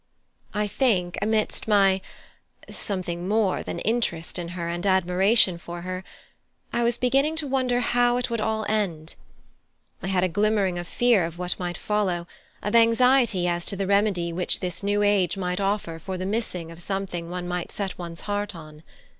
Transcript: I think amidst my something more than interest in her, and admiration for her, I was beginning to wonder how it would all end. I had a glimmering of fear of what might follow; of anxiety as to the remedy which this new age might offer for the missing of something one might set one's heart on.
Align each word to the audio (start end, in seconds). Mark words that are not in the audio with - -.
I 0.55 0.65
think 0.65 1.15
amidst 1.21 1.67
my 1.67 2.01
something 2.71 3.27
more 3.27 3.61
than 3.61 3.77
interest 3.81 4.39
in 4.39 4.47
her, 4.57 4.67
and 4.67 4.83
admiration 4.83 5.59
for 5.59 5.81
her, 5.81 6.03
I 6.73 6.81
was 6.81 6.97
beginning 6.97 7.35
to 7.35 7.47
wonder 7.47 7.81
how 7.81 8.17
it 8.17 8.27
would 8.31 8.41
all 8.41 8.65
end. 8.67 9.13
I 10.01 10.07
had 10.07 10.23
a 10.23 10.27
glimmering 10.27 10.79
of 10.79 10.87
fear 10.87 11.23
of 11.23 11.37
what 11.37 11.59
might 11.59 11.77
follow; 11.77 12.25
of 12.63 12.73
anxiety 12.73 13.47
as 13.47 13.63
to 13.67 13.75
the 13.75 13.85
remedy 13.85 14.33
which 14.33 14.59
this 14.59 14.81
new 14.81 15.03
age 15.03 15.37
might 15.37 15.59
offer 15.61 15.99
for 15.99 16.17
the 16.17 16.25
missing 16.25 16.71
of 16.71 16.81
something 16.81 17.29
one 17.29 17.47
might 17.47 17.71
set 17.71 17.99
one's 17.99 18.21
heart 18.21 18.55
on. 18.55 18.81